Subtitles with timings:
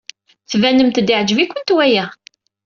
[0.51, 2.05] Tbanemt-d yeɛjeb-ikent waya.